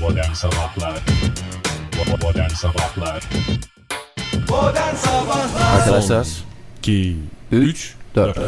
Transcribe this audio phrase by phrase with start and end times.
[0.00, 0.98] Modern Sabahlar.
[2.22, 3.22] Modern Sabahlar.
[4.48, 5.76] Modern Sabahlar.
[5.76, 6.26] Arkadaşlar.
[6.78, 7.16] 2,
[7.52, 8.38] 3, 4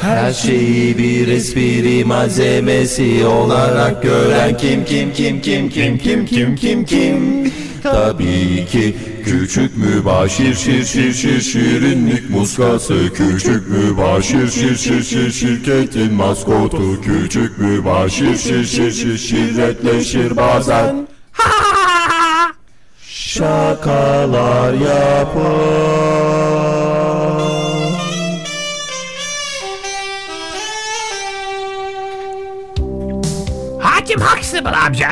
[0.00, 6.84] Her şeyi bir espri malzemesi olarak gören kim kim kim kim kim kim kim kim
[6.84, 7.52] kim
[7.92, 16.14] Tabii ki küçük mübaşir şir şir şir şirinlik muskası Küçük mübaşir şir şir şir şirketin
[16.14, 21.08] maskotu Küçük mübaşir şir şir şir şirretleşir bazen
[23.08, 25.96] Şakalar yapar
[33.80, 35.08] Hakim haksın mı amca?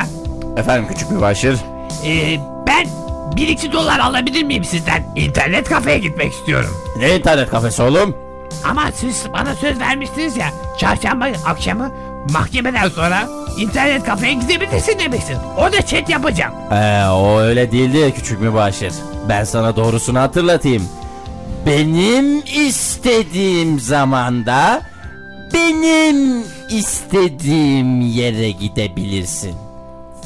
[0.57, 1.57] Efendim küçük mübaşir
[2.05, 2.39] Ee,
[3.37, 5.03] ben 1-2 dolar alabilir miyim sizden?
[5.15, 6.77] İnternet kafeye gitmek istiyorum.
[6.97, 8.15] Ne internet kafesi oğlum?
[8.69, 10.51] Ama siz bana söz vermiştiniz ya.
[10.77, 11.91] Çarşamba akşamı
[12.29, 15.37] mahkemeden sonra internet kafeye gidebilirsin demiştin.
[15.57, 16.53] Orada chat yapacağım.
[16.71, 18.93] Ee, o öyle değildi küçük mübaşir.
[19.29, 20.87] Ben sana doğrusunu hatırlatayım.
[21.65, 24.81] Benim istediğim zamanda
[25.53, 29.55] benim istediğim yere gidebilirsin.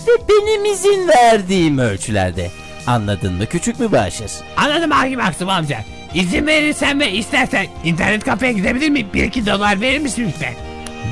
[0.07, 2.51] Ve benim izin verdiğim ölçülerde.
[2.89, 4.31] Anladın mı küçük mübaşir?
[4.57, 5.79] Anladım hakim haksın amca.
[6.13, 9.07] İzin verirsen ve istersen internet kafeye gidebilir miyim?
[9.13, 10.53] 1-2 dolar verir misin lütfen?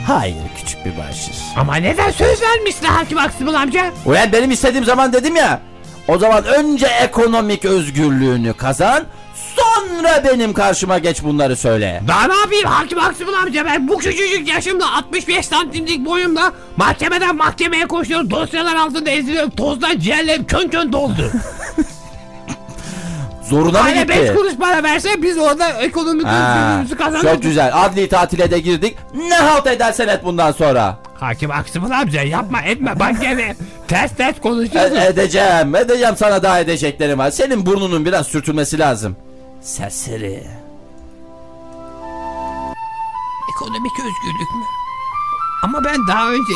[0.08, 1.36] Hayır küçük mübaşir.
[1.58, 3.92] Ama neden söz vermişsin hakim haksın amca?
[4.06, 5.60] Ulan benim istediğim zaman dedim ya.
[6.08, 9.04] O zaman önce ekonomik özgürlüğünü kazan.
[9.56, 12.02] Sonra benim karşıma geç bunları söyle.
[12.08, 17.88] Daha ne yapayım hakim haksın amca ben bu küçücük yaşımda 65 santimlik boyumda mahkemeden mahkemeye
[17.88, 21.32] koşuyorum dosyalar altında eziliyorum tozdan ciğerlerim kön kön doldu.
[23.50, 24.34] Zoruna mı 5 gitti?
[24.36, 27.32] kuruş para verse biz orada ekonomik Ha, özgürlüğümüzü kazanırız.
[27.34, 27.72] çok güzel.
[27.86, 28.98] Adli tatile de girdik.
[29.14, 30.98] Ne halt edersen et bundan sonra.
[31.20, 33.56] Hakim haksın amca yapma etme bak gene
[33.88, 34.96] ters ters konuşuyorsun.
[34.96, 35.76] E- edeceğim.
[35.76, 37.32] Edeceğim sana daha edeceklerim var.
[37.32, 39.16] Senin burnunun biraz sürtülmesi lazım.
[39.62, 40.44] Serseri.
[43.56, 44.64] Ekonomik özgürlük mü?
[45.64, 46.54] Ama ben daha önce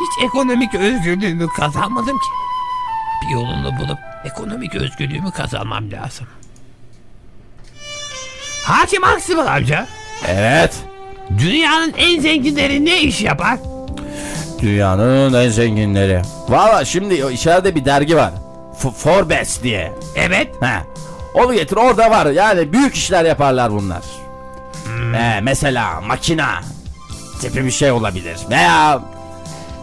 [0.00, 2.28] hiç ekonomik özgürlüğümü kazanmadım ki.
[3.22, 3.98] Bir yolunu bulup
[4.32, 6.26] ekonomik özgürlüğümü kazanmam lazım.
[8.64, 9.86] Hakim Aksibal amca,
[10.26, 10.74] Evet.
[11.38, 13.58] dünyanın en zenginleri ne iş yapar?
[14.62, 16.22] Dünyanın en zenginleri.
[16.48, 18.32] Valla şimdi içeride bir dergi var.
[18.78, 19.92] F- Forbes diye.
[20.16, 20.78] Evet, He.
[21.34, 22.26] Onu getir orada var.
[22.26, 24.02] Yani büyük işler yaparlar bunlar.
[25.12, 26.60] He, mesela makina
[27.40, 28.36] tipi bir şey olabilir.
[28.50, 29.00] Veya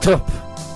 [0.01, 0.21] tıp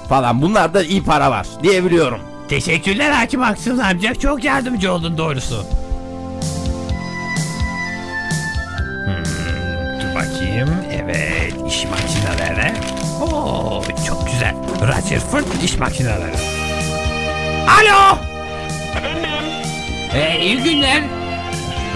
[0.10, 0.42] falan.
[0.42, 2.20] Bunlarda iyi para var diyebiliyorum.
[2.50, 5.66] Teşekkürler Hakim Aksibal amca, çok yardımcı oldun doğrusu.
[9.06, 9.24] Hmm,
[10.02, 10.70] dur bakayım,
[11.04, 12.74] evet, iş makineleri.
[13.22, 14.56] Oo, çok güzel.
[14.82, 16.36] Rutherford iş makineleri.
[17.80, 18.18] Alo!
[20.14, 21.02] Ee, iyi günler.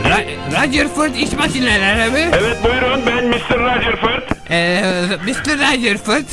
[0.04, 2.32] Ra- Rutherford iş makineleri mi?
[2.34, 3.60] Evet buyurun ben Mr.
[3.60, 4.24] Rogerford.
[4.54, 4.82] Ee,
[5.26, 5.58] Mr.
[5.58, 6.24] Rutherford.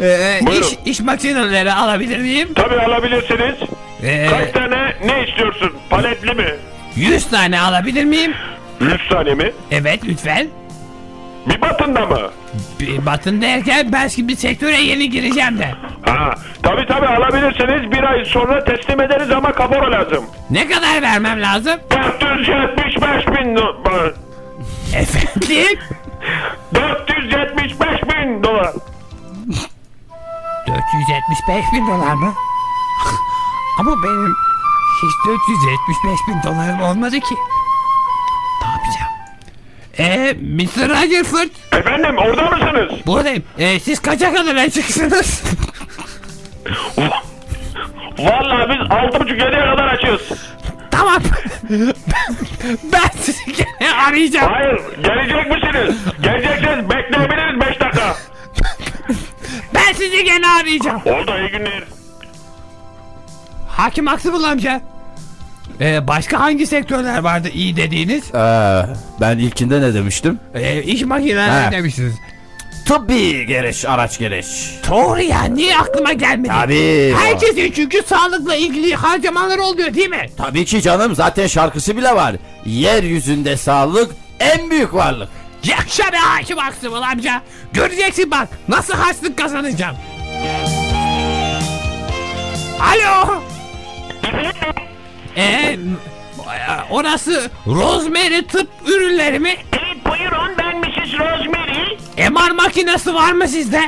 [0.00, 0.66] Ee, Buyurun.
[0.66, 2.54] iş, iş makineleri alabilir miyim?
[2.54, 3.54] Tabi alabilirsiniz.
[4.02, 5.72] Ee, Kaç tane ne istiyorsun?
[5.90, 6.46] Paletli mi?
[6.96, 8.34] 100 tane alabilir miyim?
[8.80, 9.52] 100 tane mi?
[9.70, 10.48] Evet lütfen.
[11.46, 12.18] Bir batında mı?
[12.80, 15.70] Bir Batın derken ben şimdi sektöre yeni gireceğim de.
[16.10, 17.92] Ha, tabi tabi alabilirsiniz.
[17.92, 20.24] Bir ay sonra teslim ederiz ama kapora lazım.
[20.50, 21.80] Ne kadar vermem lazım?
[22.20, 23.56] 475 bin
[24.96, 25.78] Efendim?
[30.92, 32.34] 475 bin dolar mı?
[33.78, 34.34] Ama benim
[35.02, 37.34] hiç 475 bin dolarım olmadı ki.
[38.62, 39.12] Ne yapacağım?
[39.98, 40.88] Eee Mr.
[40.88, 43.06] Rutherford Efendim orada mısınız?
[43.06, 43.42] buradayım.
[43.58, 45.42] Ee, siz kaça kadar açıksınız?
[48.18, 50.28] Vallahi biz 6.30-7'ye kadar açıyoruz.
[50.90, 51.22] tamam.
[52.92, 54.52] ben, sizi gene arayacağım.
[54.52, 55.96] Hayır gelecek misiniz?
[56.22, 57.70] Geleceksiniz bekleyebiliriz 5 dakika.
[57.70, 57.71] Ben
[60.04, 61.00] sizi gene arayacağım.
[61.06, 61.82] Oldu iyi günler.
[63.68, 64.80] Hakim Aksıbıl amca.
[65.80, 68.34] Ee, başka hangi sektörler vardı iyi dediğiniz?
[68.34, 68.38] Ee,
[69.20, 70.40] ben ilkinde ne demiştim?
[70.54, 71.72] Ee, iş makineleri Ha.
[71.72, 72.14] demişsiniz.
[72.86, 74.46] Tıbbi gereç, araç gereç.
[74.90, 76.52] Doğru ya niye aklıma gelmedi?
[76.52, 77.14] Tabii.
[77.18, 80.26] Herkesin çünkü sağlıkla ilgili harcamaları oluyor değil mi?
[80.36, 82.36] Tabii ki canım zaten şarkısı bile var.
[82.66, 84.10] Yeryüzünde sağlık
[84.40, 85.28] en büyük varlık.
[85.64, 87.42] Yakşa be hakim Aksımal amca.
[87.72, 89.96] Göreceksin bak nasıl harçlık kazanacağım.
[92.80, 93.42] Alo.
[95.36, 95.76] Ee,
[96.90, 99.54] orası Rosemary tıp ürünleri mi?
[99.72, 101.12] Evet buyurun ben Mrs.
[101.14, 101.96] Rosemary.
[102.30, 103.80] MR makinesi var mı sizde?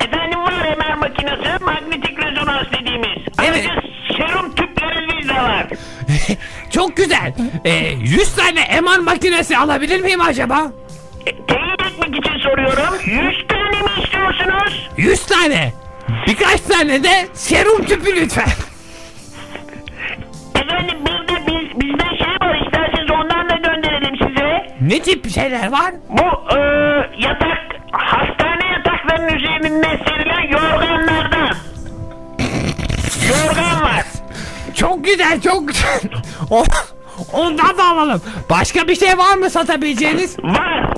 [0.00, 1.64] Efendim var MR makinesi.
[1.64, 3.08] Magnetik rezonans dediğimiz.
[3.18, 3.28] Evet.
[3.38, 3.70] Ayrıca
[4.16, 5.66] serum tüplerimiz de var.
[6.70, 7.32] Çok güzel.
[7.64, 10.72] Ee, 100 tane MR makinesi alabilir miyim acaba?
[11.24, 12.94] Teyit etmek için soruyorum.
[13.04, 14.88] 100 tane mi istiyorsunuz?
[14.96, 15.72] 100 tane.
[16.26, 18.48] Birkaç tane de serum tüpü lütfen.
[20.54, 24.76] Efendim bizde biz, bizde şey var isterseniz ondan da gönderelim size.
[24.80, 25.94] Ne tip şeyler var?
[26.08, 26.58] Bu e,
[27.18, 27.58] yatak
[27.92, 31.56] hastane yataklarının üzerinde serilen yorganlardan.
[33.28, 34.04] Yorgan var.
[34.74, 36.00] Çok güzel çok güzel.
[37.32, 38.22] Ondan da alalım.
[38.50, 40.38] Başka bir şey var mı satabileceğiniz?
[40.38, 40.89] Var.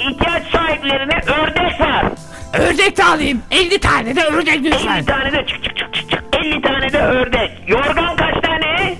[0.00, 2.04] İhtiyaç sahiplerine ördek var.
[2.52, 3.42] Ördek de alayım.
[3.50, 5.04] 50 tane de ördek 50 lütfen.
[5.04, 6.22] tane de çık çık çık çık çık.
[6.44, 7.50] 50 tane de ördek.
[7.66, 8.96] Yorgan kaç tane?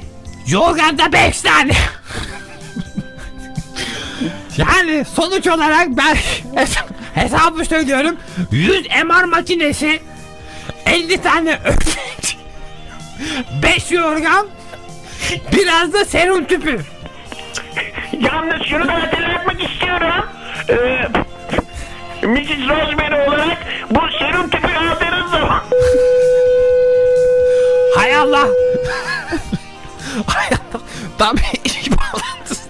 [0.47, 1.73] Yorganda 5 tane.
[4.59, 6.15] yani sonuç olarak ben
[6.57, 8.17] hes- hesabı söylüyorum.
[8.51, 10.01] 100 MR makinesi
[10.87, 12.39] 50 tane ördek
[13.63, 14.47] 5 yorgan
[15.57, 16.81] biraz da serum tüpü.
[18.21, 20.27] Yalnız şunu da hatırlatmak istiyorum.
[20.69, 21.09] Ee,
[22.27, 22.69] Mrs.
[22.69, 23.59] Rosemary olarak
[23.91, 25.61] bu serum tüpü aldığınız zaman
[27.97, 28.47] Hay Allah.
[30.27, 30.81] Hay Allah.
[31.19, 32.61] Tam iş yapıyoruz.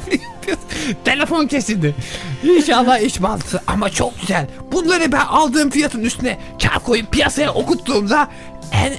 [1.04, 1.94] Telefon kesildi.
[2.42, 4.46] İnşallah iş bağlantısı ama çok güzel.
[4.72, 8.28] Bunları ben aldığım fiyatın üstüne kar koyup piyasaya okuttuğumda
[8.72, 8.92] en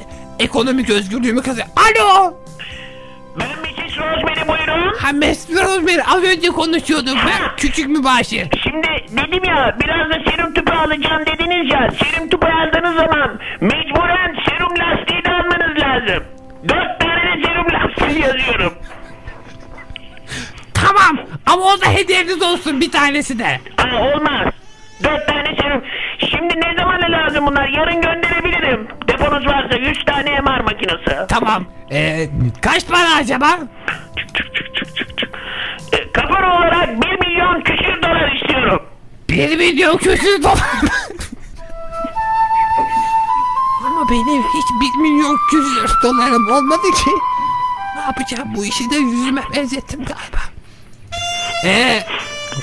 [0.46, 1.66] ekonomik özgürlüğümü kazan.
[1.76, 2.34] Alo.
[3.40, 3.98] ben Mrs.
[3.98, 4.96] Rosemary buyurun.
[5.00, 7.56] Ha Mesut Rozberi az önce konuşuyorduk ben.
[7.58, 8.48] Küçük mübaşir.
[8.72, 11.90] Şimdi dedim ya biraz da serum tüpü alacağım dediniz ya.
[11.92, 16.24] Serum tüpü aldığınız zaman mecburen serum lastiği de almanız lazım.
[16.70, 18.74] Dört tane serum lastiği yazıyorum.
[20.74, 23.60] Tamam ama o da hediyeniz olsun bir tanesi de.
[23.78, 24.54] Aa, olmaz.
[25.04, 25.84] Dört tane serum.
[26.20, 27.68] Şimdi ne zamana lazım bunlar?
[27.68, 28.88] Yarın gönderebilirim.
[29.08, 31.28] Deponuz varsa 100 tane MR makinesi.
[31.30, 31.66] Tamam.
[31.92, 32.28] Ee,
[32.62, 33.48] kaç para acaba?
[35.94, 38.41] E, Kafara olarak 1 milyon küsür dolar.
[39.32, 40.60] Bir milyon küsür dolar.
[43.86, 47.12] Ama benim hiç bir milyon küsür dolarım olmadı ki.
[47.96, 50.42] Ne yapacağım bu işi de yüzüme benzettim galiba.
[51.66, 52.04] Ee,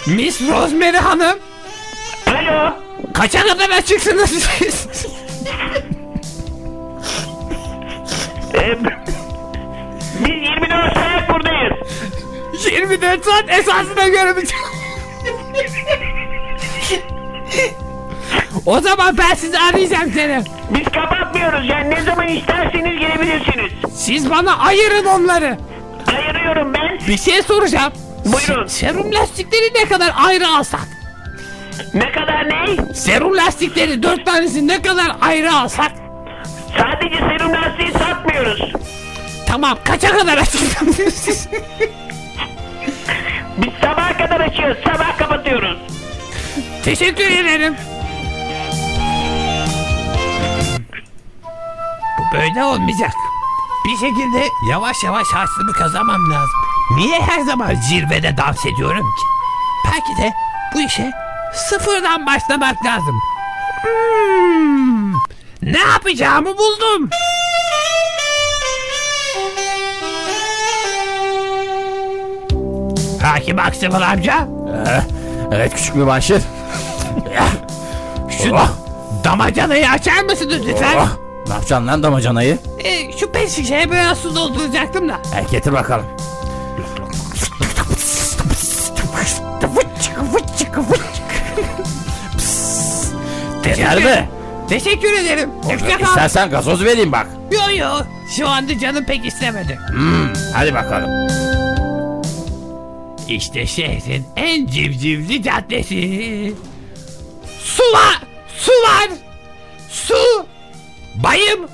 [0.07, 1.39] Miss Rosemary Hanım
[2.27, 2.75] Alo.
[3.15, 5.07] kaça kadar açıksınız siz?
[8.55, 8.79] E,
[10.21, 11.75] biz 24 saat buradayız.
[12.73, 14.35] 24 saat esasına göre?
[18.67, 20.43] O zaman ben sizi arayacağım seni.
[20.71, 23.73] Biz kapatmıyoruz yani ne zaman isterseniz gelebilirsiniz.
[23.95, 25.59] Siz bana ayırın onları.
[26.17, 26.99] Ayırıyorum ben.
[27.09, 27.93] Bir şey soracağım.
[28.25, 28.65] Buyurun.
[28.67, 30.89] Se- serum lastikleri ne kadar ayrı alsak?
[31.95, 32.95] Ne kadar ne?
[32.95, 35.93] Serum lastikleri dört tanesi ne kadar ayrı alsak?
[36.79, 38.73] Sadece serum lastiği satmıyoruz.
[39.47, 41.49] Tamam kaça kadar açıksınız siz?
[43.59, 44.77] Biz sabaha kadar açıyoruz.
[44.85, 45.79] Sabah kapatıyoruz.
[46.89, 47.77] Teşekkür ederim.
[52.19, 53.11] Bu böyle olmayacak.
[53.85, 56.61] Bir şekilde yavaş yavaş harçlığımı kazanmam lazım.
[56.97, 59.25] Niye her zaman zirvede dans ediyorum ki?
[59.85, 60.35] Belki de
[60.75, 61.11] bu işe
[61.55, 63.21] sıfırdan başlamak lazım.
[63.83, 65.13] Hmm,
[65.63, 67.11] ne yapacağımı buldum.
[73.23, 74.49] Hakim Aksımıl amca.
[75.53, 76.43] Evet küçük mübaşir.
[78.43, 78.69] Şu Oh.
[79.25, 80.97] damacanayı açar mısınız lütfen?
[80.97, 81.09] Oh,
[81.49, 82.59] ne yapacaksın lan damacanayı?
[82.79, 85.15] E, şu pet şişeye biraz su dolduracaktım da.
[85.15, 86.07] E, getir bakalım.
[93.67, 94.29] Yeter mi?
[94.69, 95.51] Teşekkür ederim.
[95.63, 96.05] Hoşça kal.
[96.09, 97.27] İstersen gazoz vereyim bak.
[97.53, 97.91] Yo yo.
[98.37, 99.79] Şu anda canım pek istemedi.
[100.55, 101.29] Hadi bakalım.
[103.29, 106.55] İşte şehrin en civcivli caddesi.
[107.65, 108.19] Su var.
[108.69, 109.09] Su var.
[109.91, 110.47] Su.
[111.15, 111.69] Bayım.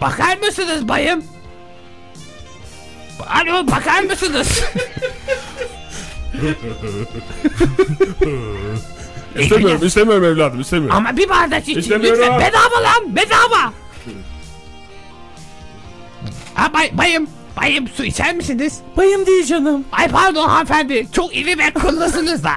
[0.00, 1.24] Bakar mısınız bayım?
[3.28, 4.60] Alo bakar mısınız?
[9.38, 10.96] İstemiyorum, istemiyorum evladım, istemiyorum.
[10.96, 12.20] Ama bir bardak için İstemiyorum.
[12.20, 12.40] lütfen.
[12.40, 13.72] Bedava lan bedava.
[16.54, 17.26] Ha bay, bayım.
[17.60, 18.80] Bayım su içer misiniz?
[18.96, 19.84] Bayım değil canım.
[19.92, 21.06] Ay pardon hanımefendi.
[21.12, 22.50] Çok iri ve kıllısınız da.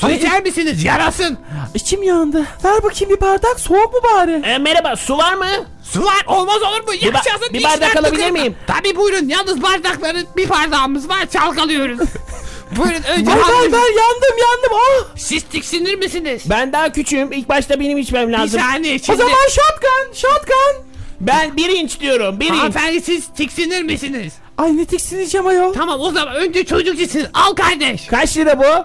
[0.00, 0.84] Su içer misiniz?
[0.84, 1.38] Yarasın.
[1.74, 2.44] İçim yandı.
[2.64, 4.42] Ver bakayım bir bardak soğuk mu bari?
[4.44, 5.46] E, merhaba su var mı?
[5.92, 6.94] Su var olmaz olur mu?
[7.00, 8.56] Yaşasın bir bardak alabilir miyim?
[8.66, 9.28] Tabii buyurun.
[9.28, 11.98] Yalnız bardakların bir bardağımız var çalkalıyoruz.
[12.76, 14.72] buyurun önce Ver ver ver yandım yandım.
[14.72, 15.04] Oh.
[15.16, 16.42] Siz tiksinir misiniz?
[16.46, 17.32] Ben daha küçüğüm.
[17.32, 18.60] İlk başta benim içmem Bir lazım.
[18.60, 19.18] saniye O şimdi.
[19.18, 20.86] zaman shotgun shotgun.
[21.20, 22.40] Ben bir inç diyorum.
[22.40, 22.54] Bir inç.
[22.54, 24.32] Hanımefendi siz tiksinir misiniz?
[24.58, 25.72] Ay ne tiksineceğim ayol.
[25.74, 28.06] Tamam o zaman önce çocuk için al kardeş.
[28.06, 28.84] Kaç lira bu?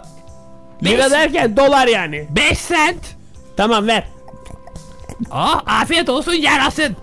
[0.84, 2.28] Lira derken dolar yani.
[2.30, 2.98] 5 sent.
[3.58, 4.04] Tamam ver.
[5.32, 6.96] Oh afiyet olsun yarasın.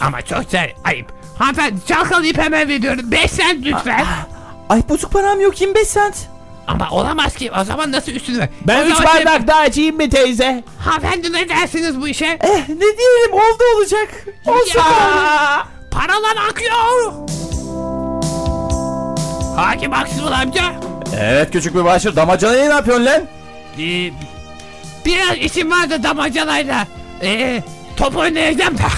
[0.00, 1.12] Ama çok şey ayıp.
[1.38, 3.10] Hanımefendi çalkalayıp hemen veriyorum.
[3.10, 4.06] 5 sent lütfen.
[4.68, 6.16] Ay bozuk param yok 25 sent.
[6.66, 8.48] Ama olamaz ki o zaman nasıl üstünü ver?
[8.66, 10.64] Ben O 3 zaman şey- bardak daha açayım mı teyze?
[10.78, 12.26] Hanımefendi ne dersiniz bu işe?
[12.26, 14.08] Eh ne diyelim oldu olacak.
[14.46, 14.78] Olsun.
[14.78, 17.12] Ya, paralar akıyor.
[19.56, 20.62] Hakim haksız mı amca?
[21.14, 23.22] Evet küçük bir başır damacanayı ne yapıyorsun lan?
[23.78, 24.10] Ee,
[25.04, 26.86] biraz işim var da damacanayla.
[27.22, 27.62] Ee,
[27.96, 28.82] top oynayacağım da.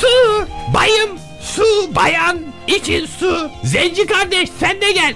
[0.00, 3.50] su, bayım, su, bayan, için su.
[3.64, 5.14] Zenci kardeş sen de gel.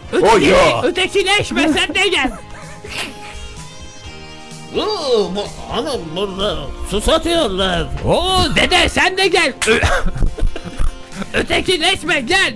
[0.49, 0.83] Ya.
[0.83, 2.31] ötekileşme sen de gel.
[4.81, 6.57] Oo, bu, hanım burada
[6.91, 7.87] su satıyorlar.
[8.05, 9.53] Oo dede sen de gel.
[11.35, 12.55] Ötekileşme gel.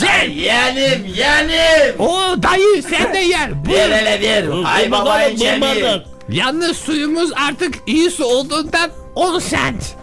[0.00, 0.30] Gel.
[0.30, 2.00] Yeğenim yeğenim.
[2.00, 3.64] Oo dayı sen de gel.
[3.66, 3.78] Buyur.
[3.78, 4.44] hele ver.
[4.64, 6.06] Ay baba Bakalım, bir bardak.
[6.28, 9.96] Yalnız suyumuz artık iyi su olduğundan 10 sent.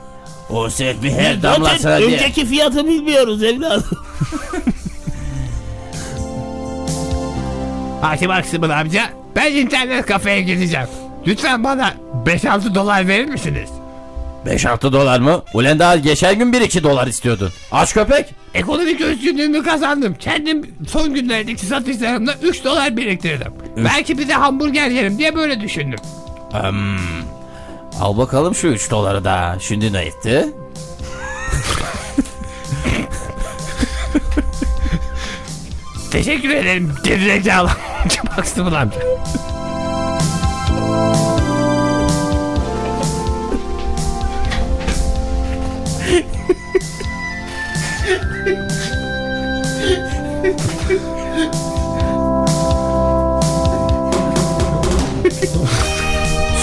[0.49, 3.83] O set bir her Zaten önceki fiyatı bilmiyoruz evladım.
[8.01, 10.87] Hakim Aksımın amca ben internet kafeye gideceğim.
[11.27, 11.93] Lütfen bana
[12.25, 13.69] 5-6 dolar verir misiniz?
[14.45, 15.43] 5-6 dolar mı?
[15.53, 17.49] Ulan daha geçen gün 1-2 dolar istiyordun.
[17.71, 18.25] Aç köpek.
[18.53, 20.15] Ekonomik özgürlüğümü kazandım.
[20.19, 23.53] Kendim son günlerdeki satışlarımda 3 dolar biriktirdim.
[23.77, 25.99] Belki bir de hamburger yerim diye böyle düşündüm.
[26.51, 26.97] Hmm.
[28.01, 29.57] Al bakalım şu 3 doları da.
[29.61, 30.47] Şimdi ne etti?
[36.11, 38.99] Teşekkür ederim gerizekalı Hakim Aksımın amca.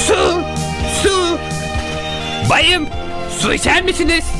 [0.08, 0.42] Su,
[1.02, 1.38] su.
[2.50, 2.88] Bayım,
[3.38, 4.24] su içer misiniz?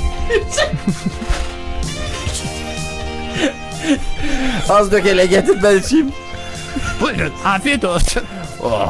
[4.68, 6.12] Az dök hele getir ben içeyim.
[7.00, 8.22] Buyurun, afiyet olsun.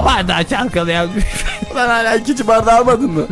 [0.04, 1.10] Bardağı çalkalayan
[1.74, 3.26] Lan hala ikinci bardağı almadın mı?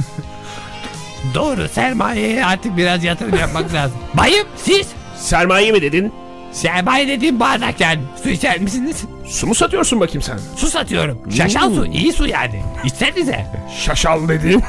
[1.35, 3.99] Doğru, sermayeye artık biraz yatırım yapmak lazım.
[4.15, 4.87] Bayım, siz?
[5.17, 6.13] Sermaye mi dedin?
[6.57, 8.01] Sermaye dediğim bardak yani.
[8.23, 9.05] Su içer misiniz?
[9.27, 10.39] Su mu satıyorsun bakayım sen?
[10.57, 11.33] Su satıyorum.
[11.37, 12.63] Şaşal su, iyi su yani.
[12.85, 13.47] İçsenize.
[13.85, 14.63] Şaşal dediğin.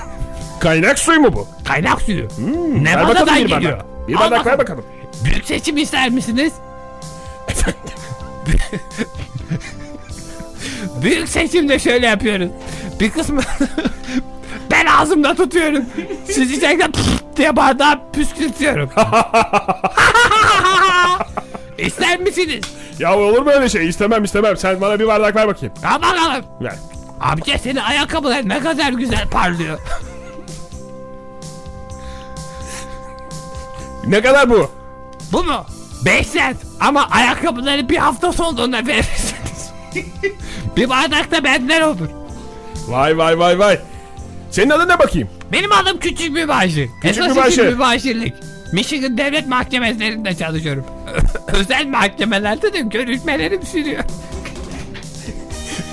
[0.59, 1.47] Kaynak suyu mu bu?
[1.65, 2.27] Kaynak suyu.
[2.81, 3.71] ne Ver bakalım badadan bir geliyor?
[3.71, 4.07] bardak.
[4.07, 4.85] Bir Al bardak ver bakalım.
[5.25, 6.53] Büyük seçim ister misiniz?
[11.01, 12.49] Büyük seçimde şöyle yapıyoruz.
[12.99, 13.41] Bir kısmı
[14.71, 15.83] ben ağzımda tutuyorum.
[16.25, 16.93] Siz içerken
[17.37, 18.89] diye bardağı püskürtüyorum.
[21.77, 22.61] İster misiniz?
[22.99, 23.87] Ya olur mu öyle şey?
[23.89, 24.57] İstemem istemem.
[24.57, 25.73] Sen bana bir bardak ver bakayım.
[25.85, 26.45] Al bakalım.
[26.61, 26.75] Ver.
[27.19, 29.79] Amca senin ayakkabılar ne kadar güzel parlıyor.
[34.07, 34.71] Ne kadar bu?
[35.31, 35.65] Bu mu?
[36.05, 36.57] 5 sent.
[36.79, 39.71] Ama ayakkabıları bir hafta sonunda verirsiniz.
[40.77, 42.07] bir bardak da benden olur.
[42.87, 43.79] Vay vay vay vay.
[44.51, 45.29] Senin adın ne bakayım?
[45.51, 46.89] Benim adım Küçük Mübaşir.
[47.01, 47.51] Küçük Esas Mübaşir.
[47.51, 48.33] işim mübaşirlik.
[48.73, 50.85] Michigan devlet mahkemelerinde çalışıyorum.
[51.53, 54.03] Özel mahkemelerde de görüşmelerim sürüyor.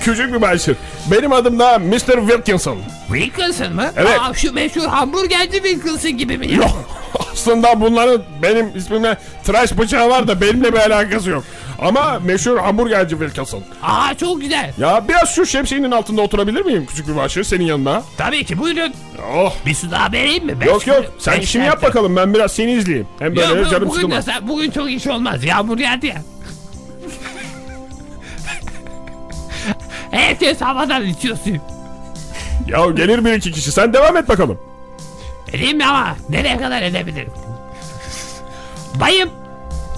[0.03, 0.77] Küçük bir başır.
[1.11, 1.97] Benim adım da Mr.
[2.27, 2.77] Wilkinson.
[3.07, 3.91] Wilkinson mı?
[3.97, 4.19] Evet.
[4.21, 6.53] Aa, şu meşhur hamburgerci Wilkinson gibi mi?
[6.53, 6.89] Yok.
[7.33, 11.43] Aslında bunların benim ismimle tıraş bıçağı var da benimle bir alakası yok.
[11.79, 13.63] Ama meşhur hamburgerci Wilkinson.
[13.83, 14.73] Aa çok güzel.
[14.77, 18.03] Ya biraz şu şemsiyenin altında oturabilir miyim küçük bir başır senin yanına?
[18.17, 18.93] Tabii ki buyurun.
[19.35, 19.53] Oh.
[19.65, 20.59] Bir su daha vereyim mi?
[20.61, 21.83] Beş Yok yok sen işini yap sent.
[21.89, 23.07] bakalım ben biraz seni izleyeyim.
[23.19, 24.25] Hem böyle Yok, canım bugün, sıkılmaz.
[24.25, 25.43] sen- bugün çok iş olmaz.
[25.43, 26.15] Yağmur yağdı ya.
[30.11, 31.57] Herkes havadan içiyor suyu.
[32.67, 34.59] Ya gelir bir iki kişi sen devam et bakalım.
[35.53, 37.31] Edeyim ama nereye kadar edebilirim?
[38.99, 39.29] Bayım.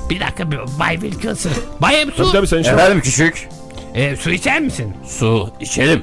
[0.09, 1.51] Bir dakika bir Bay Wilkinson.
[1.81, 2.31] Bayım su.
[2.31, 2.57] Tabii sen.
[2.59, 3.49] Efendim küçük.
[3.95, 4.93] Ee, su içer misin?
[5.07, 6.01] Su içelim.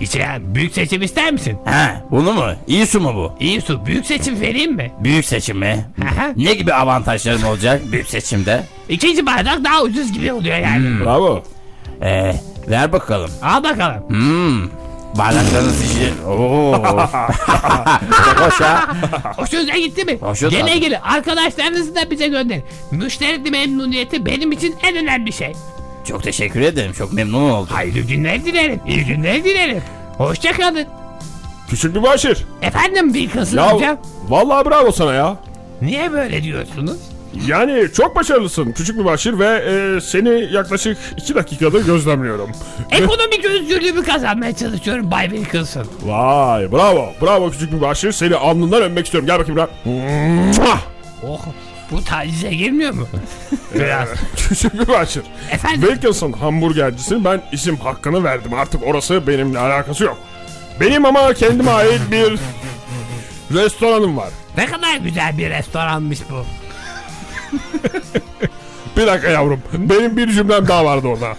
[0.00, 0.54] İçer.
[0.54, 1.58] Büyük seçim ister misin?
[1.64, 2.44] Ha bunu mu?
[2.66, 3.32] İyi su mu bu?
[3.40, 3.86] İyi su.
[3.86, 4.92] Büyük seçim vereyim mi?
[5.00, 5.86] Büyük seçim mi?
[6.04, 6.32] Aha.
[6.36, 8.64] Ne gibi avantajlarım olacak büyük seçimde?
[8.88, 11.00] İkinci bardak daha ucuz gibi oluyor yani.
[11.04, 11.42] Bravo.
[12.02, 12.34] Ee,
[12.68, 13.30] ver bakalım.
[13.42, 14.08] Al bakalım.
[14.08, 14.68] Hmm.
[15.18, 16.12] Bardaklarınız işi...
[16.28, 16.72] Oo.
[18.24, 18.88] Çok hoş ha.
[19.36, 20.18] Hoşunuza gitti mi?
[20.20, 20.80] Hoşuma Gene tabii.
[20.80, 20.96] gelin.
[21.02, 22.62] Arkadaşlarınızı da bize gönderin.
[22.90, 25.52] Müşteri memnuniyeti benim için en önemli şey.
[26.04, 26.92] Çok teşekkür ederim.
[26.92, 27.74] Çok memnun oldum.
[27.74, 28.80] Hayırlı günler dilerim.
[28.86, 29.82] İyi günler dilerim.
[30.18, 30.86] Hoşçakalın.
[31.70, 32.46] Küçük bir başır.
[32.62, 33.98] Efendim Wilkinson Ya amca.
[34.28, 35.36] vallahi bravo sana ya.
[35.82, 36.98] Niye böyle diyorsunuz?
[37.46, 42.50] Yani çok başarılısın küçük bir başır ve e, seni yaklaşık 2 dakikada gözlemliyorum.
[42.90, 45.86] Ekonomik özgürlüğümü kazanmaya çalışıyorum Bay Wilkinson.
[46.02, 50.78] Vay bravo bravo küçük bir başır seni alnından öpmek istiyorum gel bakayım buraya.
[51.26, 51.40] Oh
[51.90, 53.06] bu tacize girmiyor mu?
[53.74, 54.08] Biraz.
[54.48, 55.22] küçük bir başır.
[55.50, 60.18] Efendim Wilkinson hamburgercisi ben isim hakkını verdim artık orası benimle alakası yok.
[60.80, 62.38] Benim ama kendime ait bir
[63.56, 64.28] restoranım var.
[64.56, 66.44] ne kadar güzel bir restoranmış bu.
[68.96, 71.36] Bir dakika yavrum benim bir cümlem daha vardı orada.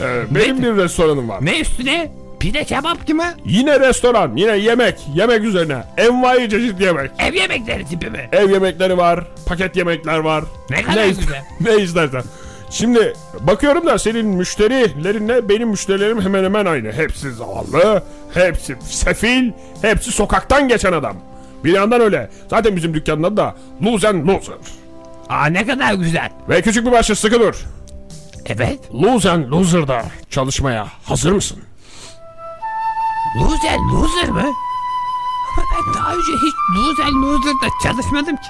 [0.00, 1.38] Ee, benim bir restoranım var.
[1.44, 2.10] Ne üstüne?
[2.40, 3.24] Pide kebap mı?
[3.44, 5.84] Yine restoran, yine yemek, yemek üzerine.
[5.96, 7.10] Envai çeşit yemek.
[7.18, 8.28] Ev yemekleri tipi mi?
[8.32, 10.44] Ev yemekleri var, paket yemekler var.
[10.70, 11.42] Ne kadar is- güzel.
[11.60, 12.22] ne istersen.
[12.70, 16.92] Şimdi bakıyorum da senin müşterilerinle benim müşterilerim hemen hemen aynı.
[16.92, 18.02] Hepsi zavallı,
[18.34, 19.52] hepsi sefil,
[19.82, 21.16] hepsi sokaktan geçen adam.
[21.64, 22.30] Bir yandan öyle.
[22.50, 23.54] Zaten bizim dükkanın adı da
[23.84, 24.54] Lose and Loser.
[25.32, 26.30] Aa ne kadar güzel.
[26.48, 27.64] Ve küçük bir başlı sıkı dur.
[28.46, 28.80] Evet.
[28.94, 31.58] Lose and Loser'da çalışmaya hazır mısın?
[33.40, 34.40] Loser loser mı?
[34.40, 38.48] Ama ben daha önce hiç loser loser'da çalışmadım ki.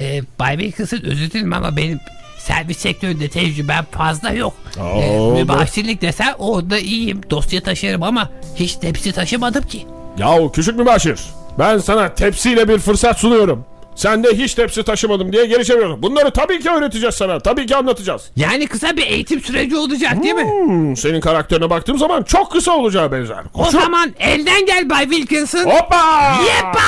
[0.00, 2.00] Ee, Bay Wilkinson özür dilerim ama benim
[2.38, 4.54] servis sektöründe tecrübem fazla yok.
[4.76, 7.20] Ee, Oo, mübaşirlik desen orada iyiyim.
[7.30, 9.86] Dosya taşırım ama hiç tepsi taşımadım ki.
[10.18, 11.20] Yahu küçük mübaşir.
[11.58, 13.64] Ben sana tepsiyle bir fırsat sunuyorum.
[13.96, 16.02] Sen de hiç tepsi taşımadım diye geri çeviriyorsun.
[16.02, 17.40] Bunları tabii ki öğreteceğiz sana.
[17.40, 18.22] Tabii ki anlatacağız.
[18.36, 20.44] Yani kısa bir eğitim süreci olacak değil mi?
[20.44, 23.38] Hmm, senin karakterine baktığım zaman çok kısa olacağı benzer.
[23.54, 23.80] O Koçum.
[23.80, 25.64] zaman elden gel Bay Wilkinson.
[25.64, 26.34] Hoppa!
[26.46, 26.80] Yepa!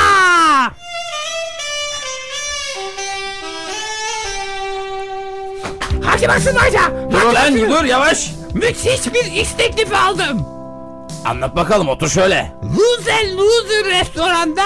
[6.04, 6.80] Hadi basın hoca.
[7.10, 8.30] Dur lan dur yavaş.
[8.54, 10.46] Müthiş bir iş teklifi aldım.
[11.24, 12.52] Anlat bakalım otur şöyle.
[12.62, 14.62] Loser Loser restoranda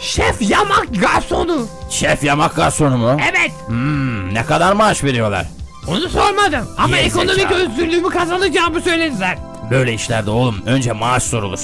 [0.00, 1.66] şef yamak garsonu.
[1.90, 3.16] Şef yamak garsonu mu?
[3.32, 5.46] Evet Hmm, ne kadar maaş veriyorlar?
[5.88, 7.58] onu sormadım ama Geri ekonomik zekalı.
[7.70, 9.38] özgürlüğümü kazanacağımı söylediler.
[9.70, 11.60] Böyle işlerde oğlum önce maaş sorulur.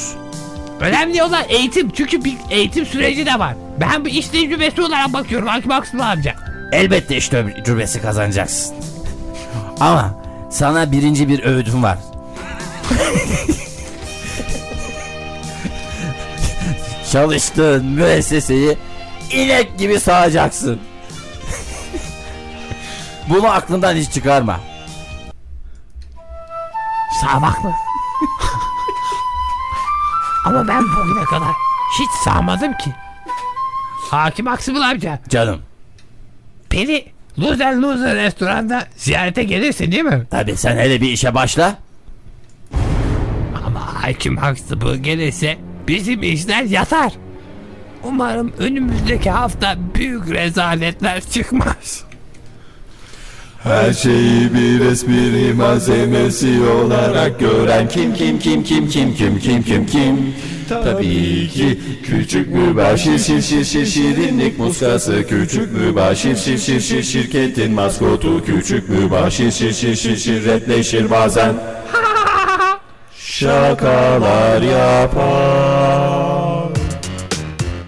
[0.80, 3.54] Önemli olan eğitim çünkü bir eğitim süreci de var.
[3.80, 6.34] Ben bu iş tecrübesi olarak bakıyorum Hakim Aksıl amca.
[6.72, 8.74] Elbette iş tecrübesi kazanacaksın.
[9.80, 10.14] Ama
[10.50, 11.98] sana birinci bir öğüdüm var.
[17.12, 18.76] Çalıştığın müesseseyi
[19.32, 20.80] inek gibi sağacaksın.
[23.28, 24.60] Bunu aklından hiç çıkarma.
[27.20, 27.72] Sağmak mı?
[30.46, 31.48] Ama ben bugüne kadar
[32.00, 32.90] hiç sağmadım ki.
[34.10, 35.62] Hakim Aksımıl amca Canım
[36.72, 37.04] beni
[37.38, 40.26] Loser Loser restoranda ziyarete gelirsin değil mi?
[40.30, 41.76] tabi sen hele bir işe başla.
[43.66, 45.58] Ama Hakim Aksımıl gelirse
[45.88, 47.12] bizim işler yatar.
[48.08, 52.04] Umarım önümüzdeki hafta büyük rezaletler çıkmaz.
[53.62, 59.86] Her şeyi bir espri malzemesi olarak gören kim kim kim kim kim kim kim kim
[59.86, 60.34] kim?
[60.68, 67.72] Tabii ki küçük mübaşir şir şir şir şirinlik muskası Küçük mübaşir şir şir şir şirketin
[67.72, 71.54] maskotu Küçük mübaşir şir şir şir şirretleşir bazen.
[73.18, 76.35] Şakalar yapar